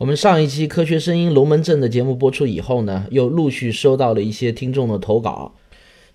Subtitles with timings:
[0.00, 5.54] 我们上一期《科学声音龙门阵》的节目播出以后呢，又陆续收到了一些听众的投稿，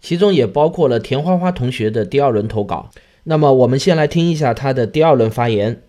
[0.01, 2.89] 其中也包括了田花花同学的第二轮投稿。
[3.25, 5.83] 那么，我们先来听一下他的第二轮发言。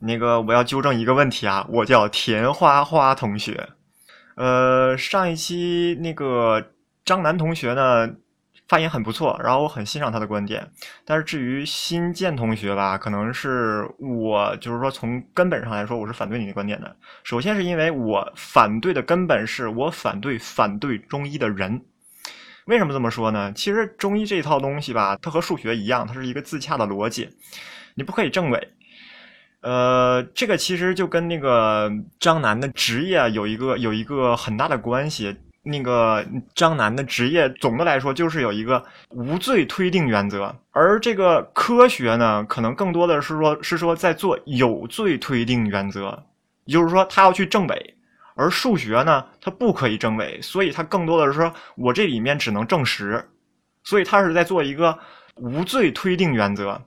[0.00, 3.70] 那个，我要纠正一个问题啊，我叫田花花同学。
[4.34, 6.62] 呃，上一期那个
[7.02, 8.10] 张楠同学呢？
[8.68, 10.68] 发言很不错，然后我很欣赏他的观点。
[11.04, 16.96] 但是至于新建同学吧，可能是我就是说从根本上来说，我是反对你的观点的。
[17.22, 21.82] 首先是因为我反对的根本是我反对反对中医的人。
[22.66, 23.52] 为什么这么说呢？
[23.52, 27.30] 其实中医这套东西吧，它和数学一样，它是一个自洽的逻辑，
[27.94, 28.72] 你不可以证伪。
[29.60, 35.36] 呃，这个其实就跟那个张楠的职业有一个有一个很大的关系。
[35.68, 38.80] 那个张楠的职业，总的来说就是有一个
[39.10, 46.22] 无罪推定原则，而这个科学呢，可能更多的是说，是说在做有罪推定原则，
[46.66, 47.94] 也就是说他要去证伪，
[48.36, 53.28] 而数学呢，它不可以证伪，所以它更多的是说我这里面只能证实，
[53.82, 54.96] 所以他是在做一个
[55.34, 56.80] 无罪推定原则，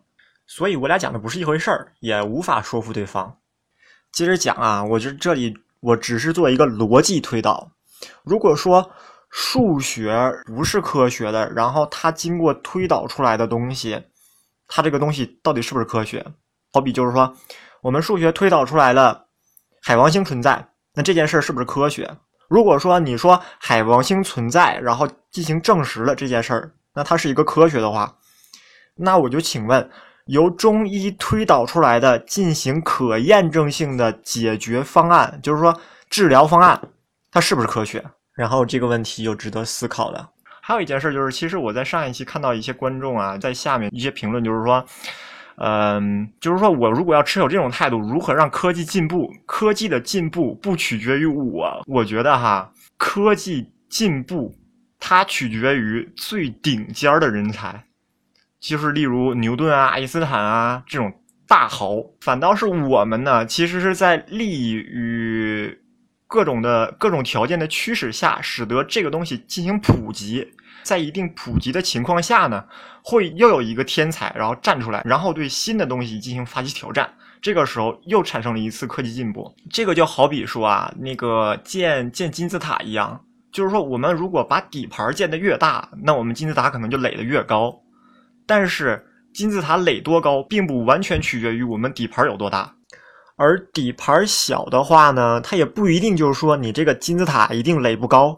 [0.48, 3.36] 所以我俩讲的不是一回事儿，也无法说服对方。
[4.14, 7.70] 接着讲啊，我就这里我只是做一个逻辑推导。
[8.24, 8.92] 如果说
[9.30, 14.02] 数学不是科学的，然后它经过推导出来的东西，
[14.68, 16.26] 它这个东西到底是不是科学？
[16.72, 17.34] 好比就是说，
[17.82, 19.28] 我们数学推导出来了
[19.84, 22.10] 海王星存在，那这件事是不是科学？
[22.48, 28.18] 如果说你说海王星存在，然后进行证实了这件事儿，那它是一个科学的话，
[28.96, 29.88] 那我就请问，
[30.26, 36.82] 由中医推导出来的进行可验证性的解决方案，就是说治疗方案。
[37.32, 38.04] 它是不是科学？
[38.36, 40.30] 然后这个问题又值得思考的。
[40.62, 44.86] 还有一件事就是，其实我在上一期看到一些观众啊，在下面一些评论，就是说，
[45.58, 49.30] 嗯，就是说我如果要持有这种态度，如何让科技进步？
[49.46, 54.56] 科技的进步不取决于我，我觉得哈，科技进步
[55.00, 57.84] 它取决于最顶尖的人才，
[58.60, 61.12] 就是例如牛顿啊、爱因斯坦啊这种
[61.48, 61.98] 大豪。
[62.22, 65.78] 反倒是我们呢，其实是在利于。
[66.30, 70.48] 各种的各种条件的驱使下，使得这个东西进行普及，
[70.84, 72.64] 在一定普及的情况下呢，
[73.02, 77.12] 会又有一个天才，然后站出来，然后对新的东西进行发起挑战。
[77.42, 79.52] 这个时候又产生了一次科技进步。
[79.72, 83.20] 这个就好比说啊，那个建建金字塔一样，
[83.52, 87.76] 就是说我们如果把底盘建得越大，那我们金字塔可能就垒得越高。
[88.46, 89.04] 但是
[89.34, 92.76] 金字塔垒多高，并不完全取决于我们底盘有多大。
[93.40, 98.38] 而底盘小的话呢，它也不一定就是说你这个金字塔一定垒不高，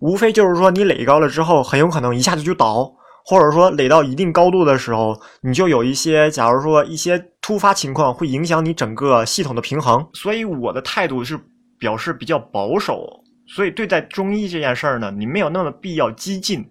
[0.00, 2.92] 无非就是说你垒高了之后，很有可能一下子就倒，
[3.24, 10.04] 或者说垒到一定高度的时候，你就有一些，假如说一些突发情况会影响你整个系统的平衡。
[10.14, 11.38] 所以我的态度是
[11.78, 13.06] 表示比较保守，
[13.46, 16.68] 所以对待中医这件事儿呢，你没有那么必要激进。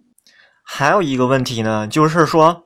[0.66, 2.66] 还有一个问题呢，就是说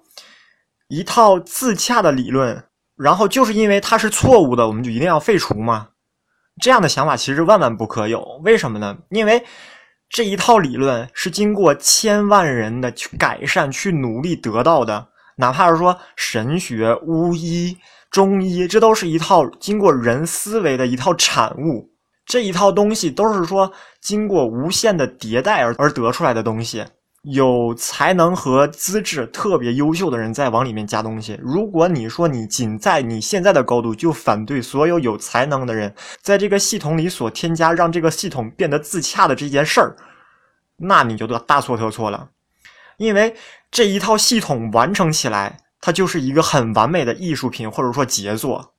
[0.87, 2.63] 一套自洽的理论。
[2.97, 5.89] 然后就是因为它是错误的，我们就一定要废除吗？
[6.59, 8.41] 这样的想法其实万万不可有。
[8.43, 8.97] 为什么呢？
[9.11, 9.43] 因为
[10.09, 15.09] 这一套理论是经过千万人的去改善、去努力得到的。
[15.35, 17.77] 哪怕是说神学、巫医、
[18.09, 21.91] 中医，这都是一套经过人思维的一套产物。
[22.25, 23.71] 这一套东西都是说
[24.01, 26.83] 经过无限的迭代而而得出来的东西。
[27.29, 31.37] 有才能和资质特别优秀的人在往里面加东西。
[31.41, 39.97] 如果你说你仅在你现在的高度就反对所有有才能的人在这个系统里所添加让这个系统变得自洽的这件事儿，
[40.77, 42.29] 那你就得大错特错了。
[42.95, 43.35] 因为
[43.69, 48.73] 这一套系统完成起来，它就是一个很完美的艺术品或者说杰作。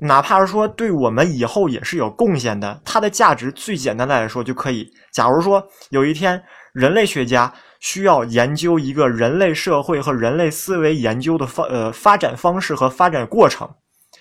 [0.00, 4.92] 哪怕是说对我们以后也是有贡献的，它的价值最简单的来说就可以。
[5.10, 6.42] 假如说有一天。
[6.76, 7.50] 人类学家
[7.80, 13.66] 需要研究一个人类社会和人类思维研究的发呃发展方式和发展过程，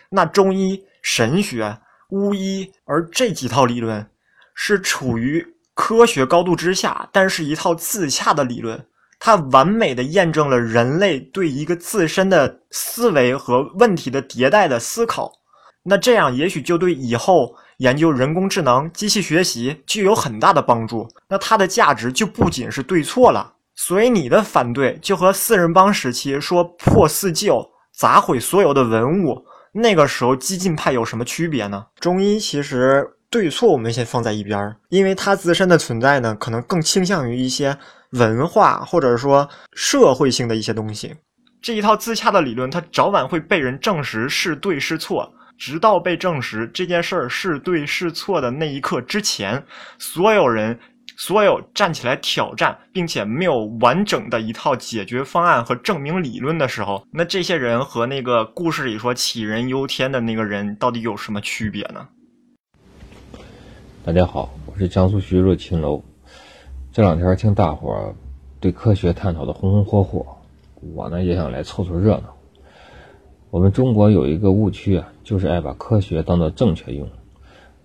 [0.09, 1.77] 那中医、神学、
[2.11, 4.07] 巫医，而这几套理论
[4.53, 8.81] 是处于科学高度之下，但是一套自洽的理论，
[9.19, 15.29] 它完美的验证了人类对一个自身的思维和问题的迭代的思考，
[15.83, 17.53] 那这样也许就对以后。
[17.77, 23.53] 研究人工智能、机器学习具有很大的帮助，那它的价值就不仅是对错了。
[23.75, 31.85] 所以你的反对就和四人帮时期说破四旧、砸毁所有的文物，那个时候激进派有什么区别呢？
[31.99, 37.77] 中医其实对错我们先放在一边儿，因为它自身的存在呢，可能更倾向于一些
[38.11, 41.13] 文化或者说社会性的一些东西。
[41.61, 45.33] 这一套自洽的理论，它早晚会被人证实是对是错。
[45.57, 49.63] 直到被证实这件事儿是对是错的那一刻之前，
[49.97, 50.77] 所有人。
[51.17, 62.05] 所有站起来挑战，并且没有完整的一套解决方案和证明理论的时候，那这些人和那个故事里说杞人忧天的那个人到底有什么区别呢？
[64.03, 66.03] 大家好，我是江苏徐州秦楼。
[66.91, 68.13] 这两天听大伙儿
[68.59, 70.25] 对科学探讨的红红火火，
[70.81, 72.35] 我呢也想来凑凑热闹。
[73.51, 77.09] 我们中国有一个误区啊，就是爱把科学当做正确用。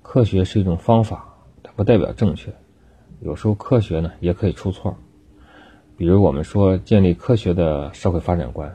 [0.03, 1.27] 科学是一种方法，
[1.63, 2.53] 它不代表正确。
[3.21, 4.95] 有时候科学呢也可以出错，
[5.97, 8.71] 比如我们说建立科学的社会发展观，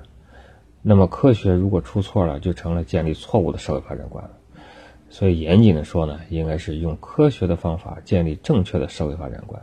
[0.81, 4.31] 那么科学如果出错了，就成了建立错误的社会发展观了。
[5.11, 9.61] 所以严谨的说呢，应该是用科学的方法建立正确的社会发展观。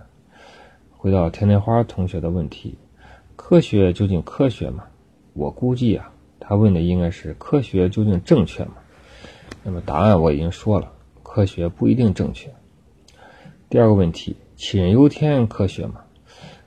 [0.92, 2.78] 回到甜甜花同学的问题，
[3.34, 4.84] 科学究竟科学吗？
[5.32, 8.74] 我估计啊，他问的应该是科学究竟正确吗？
[9.64, 10.92] 那么答案我已经说了，
[11.22, 12.52] 科学不一定正确。
[13.68, 14.36] 第二个问题。
[14.54, 16.02] 杞人忧天科学吗？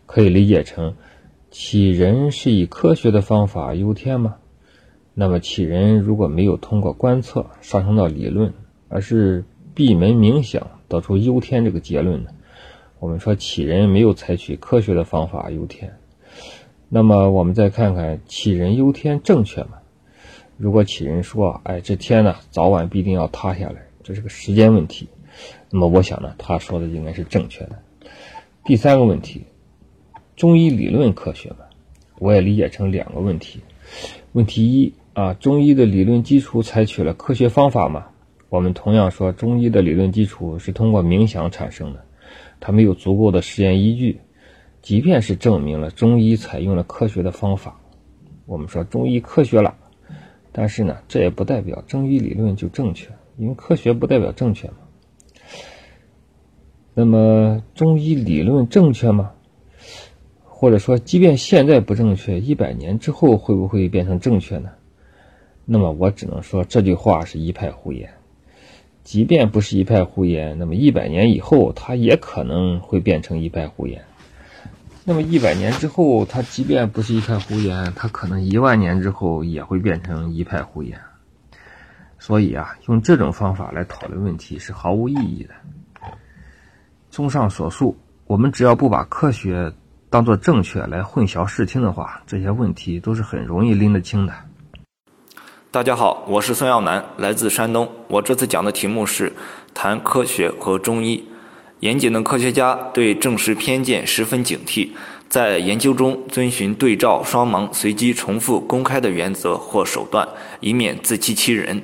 [0.06, 0.96] 可以理解成，
[1.50, 4.36] 杞人是以科学的方法忧天吗？
[5.14, 8.54] 那么杞人如果没有通过观测上升到理论，
[8.90, 12.32] 而是闭门冥想得出忧天这个结论呢？
[13.00, 15.96] 我们说杞人没有采取科学的方法忧天。
[16.90, 19.78] 那么我们再看看杞人忧天正确吗？
[20.58, 25.08] 如果杞人说：“哎，这天呢，早晚必定要塌下来，这是个时间问题。”
[25.70, 27.80] 那么我想呢，他说的应该是正确的。
[28.64, 29.44] 第三个问题，
[30.36, 31.58] 中医理论科学吗？
[32.20, 33.60] 我也理解成两个问题。
[34.32, 38.08] 问题一啊，中医的理论基础采取了科学方法吗？
[38.48, 42.06] 我们同样说，中医的理论基础是通过冥想产生的，
[42.62, 44.22] 它没有足够的实验依据。
[44.82, 47.82] 即便是证明了中医采用了科学的方法，
[48.46, 49.76] 我们说中医科学了，
[50.58, 54.76] 但是呢，这也不代表中医理论就正确，因为科学不代表正确嘛。
[56.94, 59.34] 那么中医理论正确吗？
[60.46, 64.70] 或者说，即便现在不正确，一百年之后会不会变成正确呢？
[65.66, 68.12] 那么我只能说这句话是一派胡言。
[69.04, 74.06] 即便不是一派胡言，那么一百年以后它也可能会变成一派胡言。
[75.08, 81.00] 那么一百年之后，它即便不是一派胡言，它可能一万年之后也会变成一派胡言。
[82.18, 85.54] 所以啊，用这种方法来讨论问题是毫无意义的。
[87.12, 89.72] 综上所述，我们只要不把科学
[90.10, 94.34] 当做正确来混淆视听的话，这些问题都是很容易拎得清的。
[95.70, 97.88] 大家好，我是孙耀南，来自山东。
[98.08, 99.32] 我这次讲的题目是
[99.72, 101.24] 谈科学和中医。
[101.86, 104.90] 严谨的科学家对证实偏见十分警惕，
[105.30, 110.28] 在研究中遵循对照、双盲、随机、重复、公开的原则或手段，
[110.62, 111.84] 以免自欺欺人。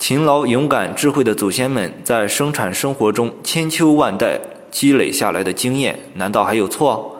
[0.00, 7.16] 勤劳、勇敢、智慧的祖先们在生产生活中千秋万代积累下来的经验，难道还有错？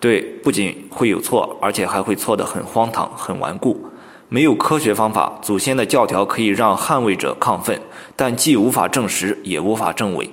[0.00, 3.88] 对，不仅会有错，而且还会错得很荒唐、很顽固。
[4.28, 7.80] 没有科学方法，祖先的教条可以让捍卫者亢奋，
[8.16, 10.28] 但既无法证实，也无法证伪。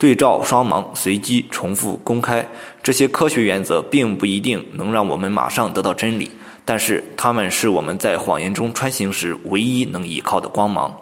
[0.00, 2.48] 对照、双盲、随机、重复、公开，
[2.82, 6.30] 这些科学原则并不一定能让我们马上得到真理，
[6.64, 10.96] 但是它们是我们在谎言中穿行时唯一能依靠的光芒。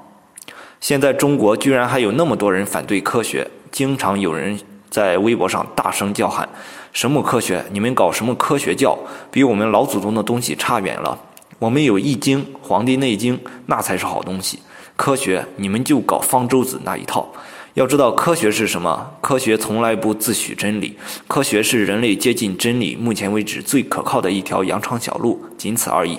[0.80, 4.58] 现在中国居然还有那么多人反对科学，经常有人
[4.90, 6.48] 在微博上大声叫喊
[6.92, 7.64] ：“什么科学？
[7.70, 8.98] 你们搞什么科学教？
[9.30, 11.16] 比我们老祖宗的东西差远了。
[11.60, 14.58] 我们有《易经》《黄帝内经》，那才是好东西。
[14.96, 17.28] 科学，你们就搞方舟子那一套。
[17.74, 19.10] 要知道科学是什么？
[19.20, 20.96] 科学从来不自诩真理，
[21.26, 26.18] 科学是人类接近真理目前为止最可靠的一条羊肠小路，仅此而已。”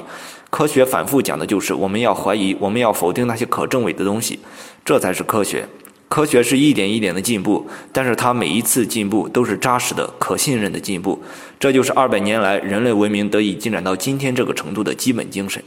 [0.49, 4.39] 科学反复讲的就是我们要怀疑，我们要否定那些可证伪的东西，
[4.83, 5.67] 这才是科学。
[6.07, 11.21] 科学是一点一点的进步，但是它每一次进步都是扎实的、可信任的进步。
[11.59, 15.63] 这就是二百年来人类文明得以进展到今天这个程度的基本精神。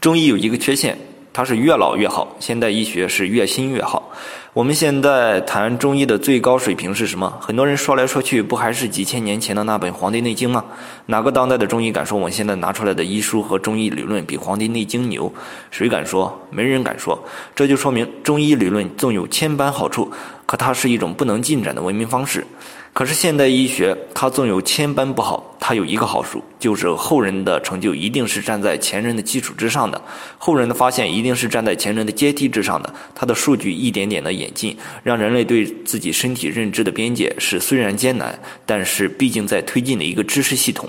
[0.00, 0.96] 中医有一个缺陷，
[1.34, 4.12] 它是越老越好，现代医学是越新越好。
[4.52, 7.36] 我们现在谈中医的最高水平是什么？
[7.40, 10.64] 很多人说来说去，不还是几千年前的那本《黄帝内经》吗？
[11.06, 15.32] 哪个当代的中医敢说我现在拿出来的医书和中医理论比《黄帝内经》牛？
[15.72, 16.40] 谁敢说？
[16.50, 17.20] 没人敢说。
[17.52, 20.12] 这就说明中医理论纵有千般好处，
[20.46, 22.46] 可它是一种不能进展的文明方式。
[22.92, 30.00] 可是现代医学，它纵有千般不好，它有一个好处，就是后人的成就一定是站在前人的基础之上的，
[30.38, 32.94] 后人的发现一定是站在前人的阶梯之上的。
[33.12, 40.88] 它的数据一点点的演进，让人类对自己身体认知的边界是虽然艰难，但是毕竟在推进的一个知识系统。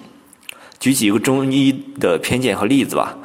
[0.80, 3.18] 举几个中医的偏见和例子吧，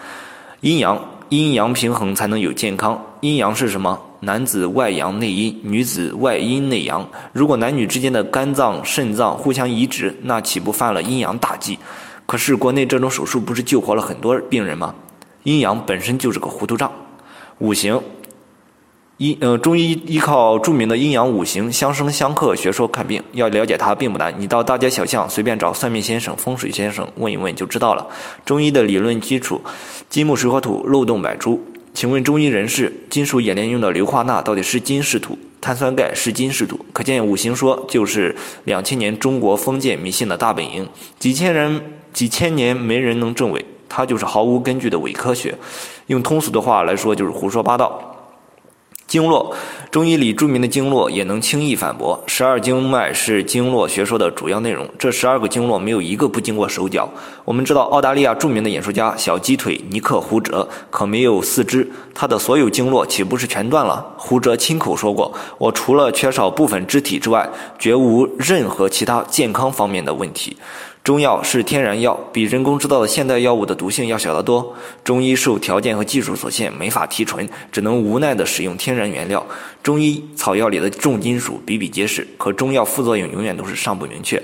[0.63, 0.99] 阴阳。
[1.29, 3.01] 阴阳平衡才能有健康。
[3.21, 4.01] 阴阳是什么？
[4.21, 7.09] 男子外阳内阴，女子外阴内阳。
[7.33, 11.79] 如果男女之间的肝脏、肾脏互相移植，那岂不犯了阴阳大忌？
[12.27, 14.95] 可是国内这种手术不是救活了很多病人吗？
[15.45, 16.93] 阴阳本身就是个糊涂账。
[17.59, 18.01] 五行。
[19.17, 24.35] 一呃，中医依靠著名的阴阳五行相生相克学说看病，要了解它并不难。
[24.39, 28.07] 你到大街小巷随便找算命先生、风水先生问一问就知道了。
[28.47, 29.61] 中医的理论基础，
[30.09, 31.63] 金木水火土漏洞百出。
[31.93, 35.39] 请问中医人士，金属冶炼用的硫化钠到底是金是土？
[35.61, 36.79] 碳酸钙是金是土？
[36.93, 41.83] 可见五行说就是两千年中国封建迷信的大本营，几千人
[42.13, 45.55] 几千年没人能证伪，它就是毫无根据的伪科学。
[46.07, 48.10] 用通俗的话来说，就是胡说八道。
[49.11, 49.53] 经络，
[49.91, 52.23] 中医里著名的经络也能轻易反驳。
[52.29, 57.11] 十二经脉是经络学说的主要内容，这十二个经络没有一个不经过手脚。
[57.45, 64.15] 我们知道，澳大利亚著名的演说家小鸡腿尼克胡哲可没有四肢，他的所有经络岂不是全断了？
[64.17, 67.51] 胡哲亲口说过：“我除了缺少部分肢体之外，
[67.81, 70.57] 绝无任何其他健康方面的问题。”
[71.03, 74.75] 中药是天然药，比人工制造的现代药物的毒性要小得多。
[75.03, 79.45] 中医受条件和技术所限，没法提纯，只能无奈地使用天然原料。
[79.83, 84.41] 中医草药里的重金属比比皆是，可中药副作用永远都是尚不明确。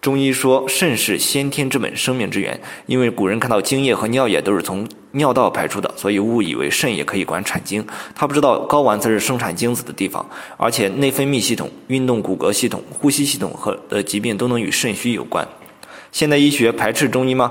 [0.00, 2.58] 中医说肾是先天之本，生命之源。
[2.86, 7.86] 因为古人看到精液和尿液都是从尿道排出的，所以误以为肾也可以管产精。
[8.14, 15.46] 他不知道睾丸才是生产精子的地方，而且内分泌系统、运动骨骼系统、呼吸系统和的疾病都能与肾虚有关。
[16.12, 17.50] 现代医学排斥中医吗？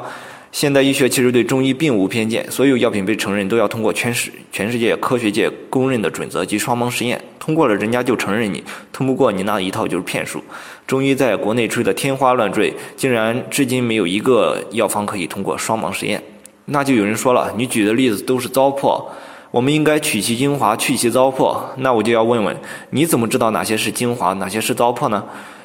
[0.51, 8.63] 现代医学其实对中医并无偏见，所有药品被承认都要通过全世全世界科学界公认的准则及双盲实验，通过了人家就承认你，
[8.94, 10.44] 通不过你那一套就是骗术。
[10.86, 16.22] 中医在国内吹得天花乱坠，竟然至今没有一个药方可以通过双盲实验。
[16.65, 19.03] 那就有人说了，你举的例子都是糟粕，
[19.50, 21.58] 我们应该取其精华，去其糟粕。
[21.77, 22.56] 那我就要问问，
[22.91, 25.24] 你怎么知道哪些是精华，哪些是糟粕呢？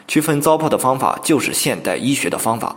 [0.08, 2.74] 区分糟粕的方法就是现代医学的方法。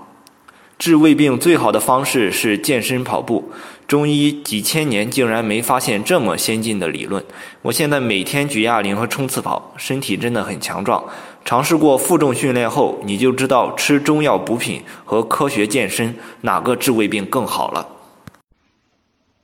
[0.79, 3.43] 治胃病最好的方式是健身跑步。
[3.85, 7.21] 中医几千年竟然没发现这么先进的理论。
[7.61, 11.03] 我现在每天举哑铃和冲刺跑，身体真的很强壮。
[11.43, 17.85] 尝试过负重训练后，你就知道吃中药补品和科学健身哪个治胃病更好了。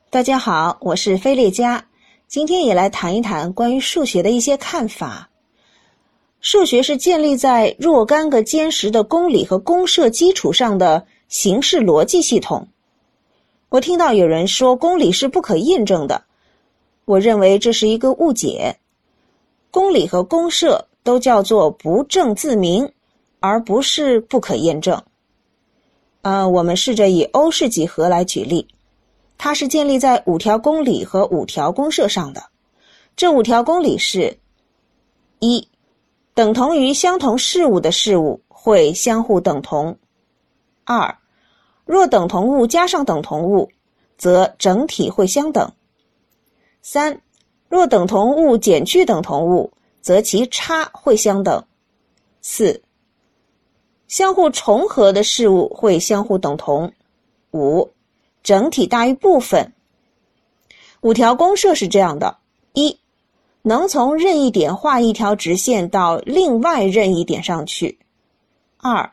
[0.09, 1.83] 大家好，我是飞列佳，
[2.29, 5.27] 今天也来谈一谈关于数学的一些看法。
[6.39, 11.05] 数学是建立在若干个坚实的公理和公设基础上的。
[11.35, 12.65] 形式逻辑系统，
[13.67, 16.23] 我听到有人说公理是不可验证的，
[17.03, 18.77] 我认为这是一个误解。
[19.69, 22.89] 公理和公设都叫做不证自明，
[23.41, 25.03] 而不是不可验证。
[26.21, 28.65] 呃，我们试着以欧式几何来举例，
[29.37, 32.41] 它是建立在五条公理和五条公设上的。
[33.17, 34.37] 这五条公理是：
[35.39, 35.67] 一，
[36.33, 39.97] 等同于相同事物的事物会相互等同。
[40.85, 41.17] 二，
[41.85, 43.69] 若等同物加上等同物，
[44.17, 45.71] 则整体会相等。
[46.81, 47.21] 三，
[47.69, 51.63] 若等同物减去等同物，则其差会相等。
[52.41, 52.81] 四，
[54.07, 56.91] 相互重合的事物会相互等同。
[57.51, 57.89] 五，
[58.43, 59.73] 整体大于部分。
[61.01, 62.37] 五条公设是这样的：
[62.73, 62.99] 一，
[63.61, 67.99] 能从任意点画一条直线到另外任意点上去。
[68.77, 69.11] 二。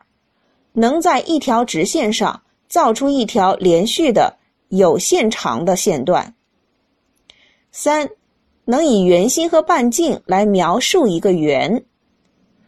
[0.75, 2.41] 能在一条直线上
[2.73, 4.35] 造出一条连续的
[4.69, 6.33] 有限长的线段。
[7.71, 8.09] 三，
[8.65, 11.85] 能以圆心和半径来描述一个圆。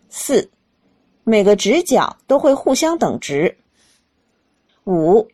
[0.07, 0.51] 四，
[1.23, 3.57] 每个直角都会互相等值。
[4.83, 5.27] 五，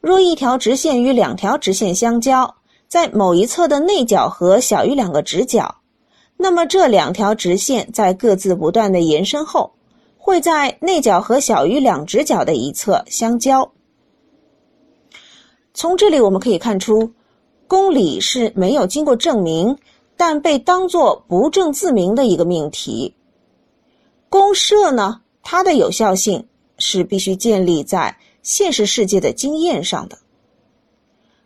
[0.00, 2.52] 若一条直线与两条直线相交，
[2.88, 5.72] 在某一侧的内角和小于两个直角，
[6.36, 9.72] 那么这两条直线在各自不断的延伸后。
[10.18, 13.70] 会在内角和小于两直角的一侧相交。
[15.76, 17.12] 从这里我们可以看出，
[17.68, 19.76] 公理是没有经过证明，
[20.16, 23.14] 但被当作不证自明的一个命题。
[24.30, 30.16] 公设呢，它的有效性是必须建立在现实世界的经验上的。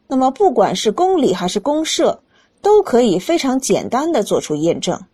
[0.07, 2.23] 那么，不管是公理还是公设，
[2.63, 5.07] 都可以非常简单的做出验证。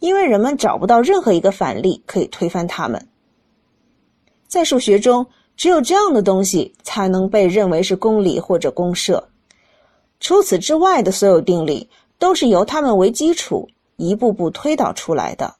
[0.00, 3.06] 因为人们找不到任何一个反例可以推翻它们，
[4.48, 9.28] 在数学中，只有这样的东西才能被认为是公理或者公设。
[10.18, 15.56] 除此之外的所有定理都是由它们为基础一步步推导出来的。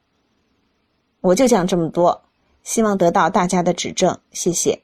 [1.20, 2.22] 我就讲这么多，
[2.62, 4.80] 希望得到大家的指正，谢谢。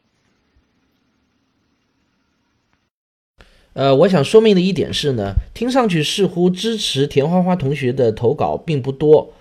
[3.73, 9.33] 呃，我想说明的一点是呢，听上去似乎支持田花花同学的投稿并不多，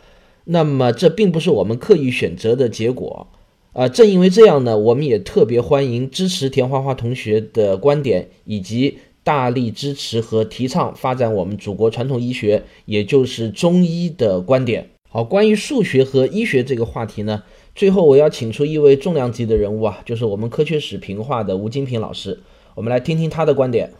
[0.43, 3.27] 那么这并不是我们刻意选择的结果。
[3.73, 14.89] 啊，正因为这样呢，我们也特别欢迎支持田花花同学的观点，以及大力支持和提倡发展我们祖国传统医学，也就是中医的观点。
[15.09, 17.43] 好，关于数学和医学这个话题呢，
[17.75, 22.39] 最后我要请出一位重量级的人物啊，就是我们科学史评话的吴金平老师，
[22.73, 23.93] 我们来听听他的观点。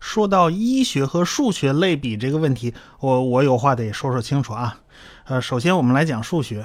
[0.00, 4.80] 说到医学和数学类比这个问题，我我有话得说说清楚啊。
[5.26, 6.64] 呃，首先我们来讲数学。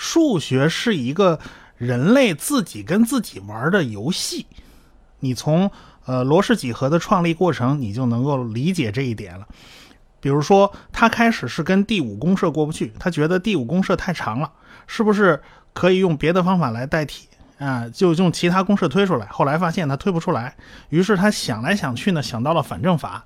[0.00, 1.38] 数学是一个
[1.76, 4.46] 人类自己跟自己玩的游戏，
[5.18, 5.70] 你从
[6.06, 9.46] 呃罗氏几何的创立过程，你就能够理解这一点了。
[10.18, 14.50] 比如说，他开始是跟第五公社过不去，他觉得第五公社太长了，
[14.86, 15.38] 是不是
[15.74, 17.28] 可以用别的方法来代替
[17.58, 17.86] 啊？
[17.90, 19.26] 就用其他公式推出来。
[19.26, 20.56] 后来发现他推不出来，
[20.88, 23.22] 于是他想来想去呢，想到了反证法，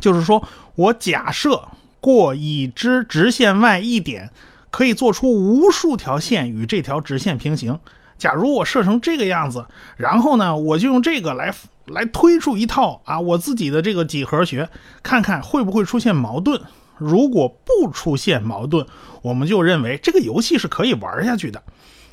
[0.00, 1.68] 就是说我假设
[2.00, 4.28] 过已知直线外一点。
[4.76, 7.80] 可以做出无数条线与这条直线平行。
[8.18, 9.64] 假如我设成这个样子，
[9.96, 11.54] 然后呢，我就用这个来
[11.86, 14.68] 来推出一套啊，我自己的这个几何学，
[15.02, 16.60] 看看会不会出现矛盾。
[16.98, 18.86] 如果不出现矛盾，
[19.22, 21.62] 我们就认为这个游戏是可以玩下去的。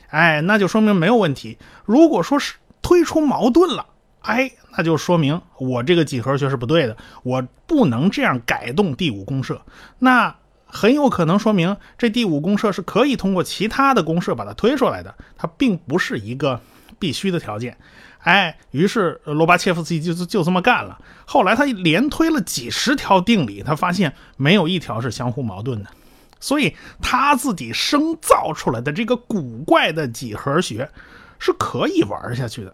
[0.08, 1.58] 哎，那就说明没有问题。
[1.84, 3.88] 如果说是推出矛盾了，
[4.22, 9.62] 哎，那就说明我这个几何学是不对的，我不能这样改动第五公社。
[10.00, 10.34] 那。
[10.74, 16.60] 很有可能说明这第五公社是可以通过其他的公社把它推出来的，它并不是一个
[16.98, 17.78] 必须的条件。
[18.22, 21.00] 哎，于是罗巴切夫斯基就就这么干了。
[21.26, 25.90] 后来他连推了几十条定理，他发现没有一条是相互矛盾的，
[26.40, 30.90] 所以他自己生造出来的这个古怪的几何学
[31.38, 32.74] 是可以玩下去的。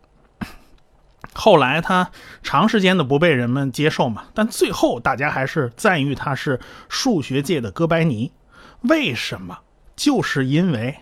[1.34, 2.12] 后来他
[2.44, 8.32] 长时间的不被人们接受嘛，但最后大家还是赞誉他是数学界的哥白尼。
[8.82, 9.60] 为什么？
[9.96, 11.00] 就是因为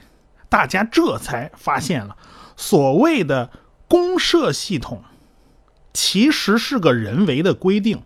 [0.50, 2.18] 大家这才发现了
[2.56, 3.52] 所谓的
[3.88, 5.04] 公设系统
[5.94, 8.02] 其实是个人为的规定，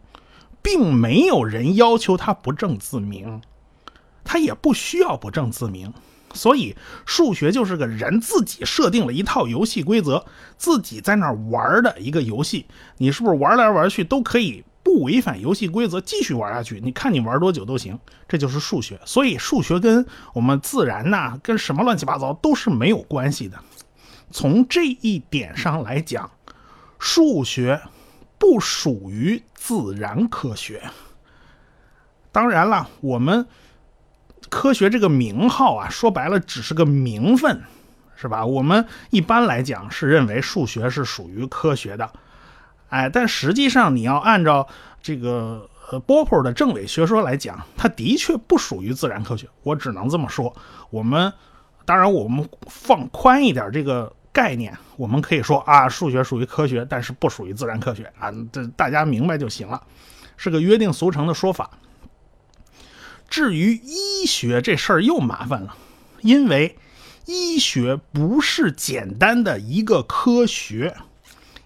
[0.62, 3.42] 并没有人要求他不证自明，
[4.24, 5.94] 他也不需要不证自明。
[6.34, 10.26] 所以，数学就是个人自己设定了一套游戏规则，
[10.58, 12.66] 自己在那玩的一个游戏。
[12.98, 16.80] 你是不是玩来玩去都可以不违反游戏规则继续玩下去？
[16.84, 19.00] 你看你玩多久都行，这就是数学。
[19.06, 23.60] 所以，数学跟我们自然呐，跟什么乱七八糟都是没有关系的。
[24.32, 26.32] 从这一点上来讲，
[27.00, 27.82] 数学
[28.38, 30.82] 不属于自然科学。
[32.32, 33.48] 当然了，我们。
[34.52, 37.64] 科学这个名号啊，说白了只是个名分，
[38.18, 38.46] 是吧？
[38.46, 42.12] 我们一般来讲是认为数学是属于科学的，
[42.90, 44.68] 哎，但实际上你要按照
[45.02, 49.48] 这个呃波普的政伪学说来讲，它的确不属于自然科学。
[49.64, 50.54] 我只能这么说。
[50.90, 51.32] 我们
[51.86, 59.82] 当然我们放宽一点这个概念，我们可以说啊，数学属于科学，但是不属于自然科学啊，这大家明白就行了，
[60.36, 61.72] 是个约定俗成的说法。
[63.32, 65.78] 至于医学这事儿又麻烦了，
[66.20, 66.78] 因为
[67.26, 70.98] 医学不是简单的一个科学，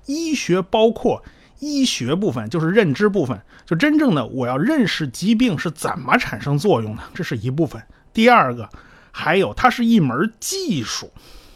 [0.05, 1.23] 医学包括
[1.59, 7.81] 医学部分，就是认知部分，就真正的我要认识疾病是怎么产生作用的，这是一部分。
[8.13, 8.69] 第二个，
[9.11, 11.11] 还有它是一门技术，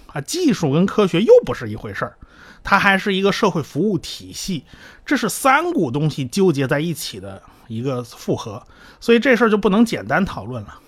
[0.08, 2.18] 啊，技术跟科学又不是一回事儿，
[2.64, 4.66] 它还是一个社会服务体系，
[5.06, 7.44] 这是三股东西纠结在一起的。
[7.70, 8.62] 一个复合，
[9.00, 10.80] 所以这事儿就不能简单讨论了。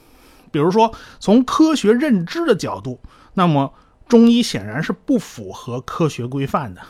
[0.52, 3.00] 比如说，从科学认知的角度，
[3.36, 3.74] 那么
[4.10, 6.82] 中医显然是不符合科学规范的。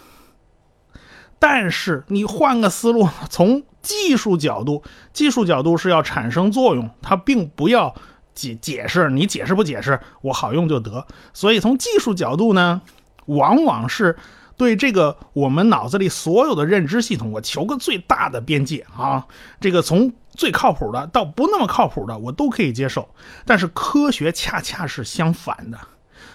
[1.37, 4.81] 但是你换个思路，从技术角度，
[5.13, 7.93] 技术角度是要产生作用，它并不要
[8.33, 11.05] 解解释，你解释不解释，我好用就得。
[11.33, 12.81] 所以从技术角度呢，
[13.25, 14.17] 往往是。
[14.61, 19.25] 对这个，我们脑子里所有的认知系统，我求个最大的边界啊！
[19.59, 23.09] 这个从最靠谱的到不那么靠谱的，我都可以接受。
[23.43, 25.79] 但是科学恰恰是相反的，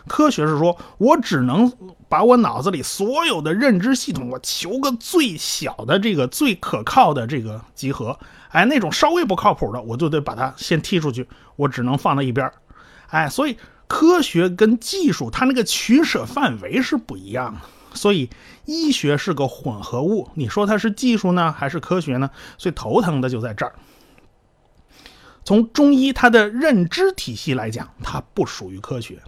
[0.09, 1.73] 科学是说我只能
[2.09, 8.19] 把我脑子里所有的认知系统，我求个最小的这个最可靠的这个集合。
[8.49, 12.51] 哎，那种稍微不靠谱的，我就得把它先踢出去，我只能放在一边
[13.11, 17.61] 哎，所以科学跟技术它那个取舍范围是不一样的。
[17.97, 18.31] 所以，
[18.67, 20.31] 医学是个混合物。
[20.35, 22.31] 你说它是技术呢，还是科学呢？
[22.57, 23.75] 最头疼的就在这儿。
[25.45, 29.21] 从中医它的认知体系来讲，它不属于科学，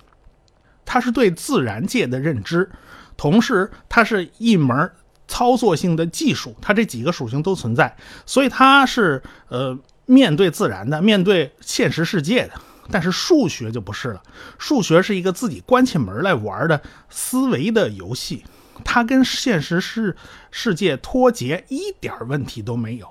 [0.84, 2.70] 它是对自然界的认知，
[3.16, 4.92] 同时它是一门
[5.26, 12.52] 操作性的技术，它这几个属性都存在，所以它是呃面对自然的，面对现实世界的。
[12.90, 14.22] 但是数学就不是了，
[14.58, 18.42] 数学是一个自己关起门来玩的思维的游戏，
[18.84, 20.16] 它跟现实世
[20.50, 23.08] 世界脱节一点问题都没有，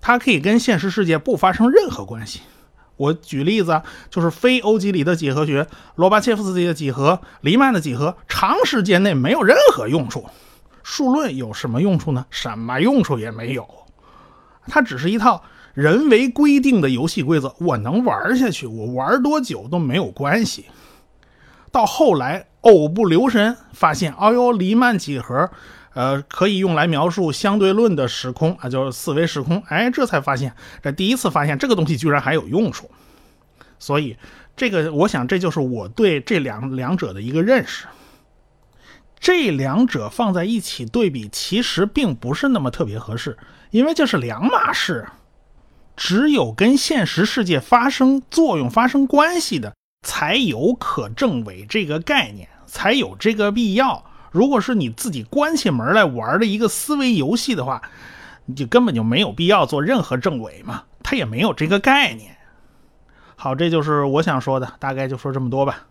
[0.00, 2.40] 它可以跟现实世界不发生任何关系。
[2.96, 10.26] 我举例子啊，就是非欧几里得几何学，罗巴切夫斯基的几何，黎曼的几何，长时间内没有任何用处。
[10.82, 12.26] 数论有什么用处呢？
[12.30, 13.68] 什么用处也没有，
[14.66, 15.44] 它只是一套
[15.74, 20.64] 人为规定的游戏规则，我能玩下去，我玩多久都没有关系。
[21.70, 25.50] 到后来偶不留神发现，哦呦，黎曼几何。
[25.94, 29.60] 呃，可以用来描述相对论的时空啊，就是四维时空。
[29.66, 32.88] 哎，这才发现，这第一次发现这个东西居然还有用处。
[33.80, 34.16] 所以，
[34.54, 37.86] 这个我想这就是我对这两两者的一个认识。
[39.18, 43.36] 这两者放在一起对比，其实并不是那么特别合适，
[43.70, 45.04] 因为这是两码事。
[45.96, 49.74] 只有跟现实世界发生作用、发生关系的，
[50.06, 54.04] 才有可证伪这个概念，才有这个必要。
[54.30, 57.82] 如果是你自己关起门来玩的一个思维游戏的话，
[58.44, 62.36] 你就根本就没有必要做任何证伪嘛，他也没有这个概念。
[63.36, 65.86] 好，这就是我想说的，大概就说这么多吧。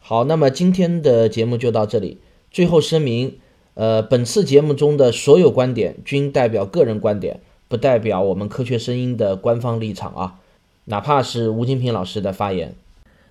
[0.00, 2.20] 好，那么今天的节目就到这里。
[2.50, 3.38] 最后声明，
[3.74, 10.34] 呃，本次节目中的所有观点均代表个人观点，不代表我们科学声音的官方立场啊，
[10.86, 12.74] 哪怕是吴金平老师的发言。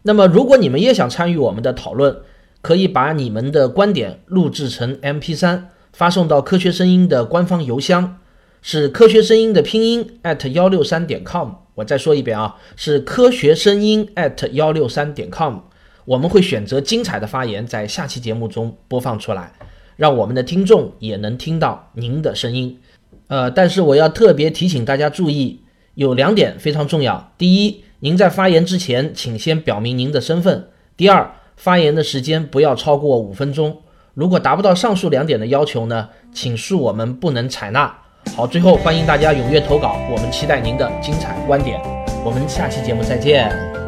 [0.03, 2.21] 那么，如果你们也想参与我们的讨论，
[2.61, 8.19] 可以把你们的观点录制成 MP3，发送到科学声音的官方邮箱，
[8.61, 11.53] 是科学声音的拼音 at 幺六三点 com。
[11.75, 15.59] 我再说一遍啊，是科学声音 at 幺六三点 com。
[16.05, 19.53] 我们会选择精彩的发言，在下期节目中播放出来，
[19.95, 22.79] 让我们的听众也能听到您的声音。
[23.27, 25.61] 呃，但是我要特别提醒大家注意，
[25.93, 30.63] 有两点非常重要：第一，您在发言之前，请先表明您的身份；
[30.97, 33.77] 第二，发言的时间不要超过五分钟。
[34.13, 37.95] 如果达不到上述两点的要求呢，请恕我们不能采纳。
[38.35, 41.79] 好，最后欢迎大家踊跃投稿，我们期待您的精彩观点。
[42.23, 43.80] 我们下期节目再见。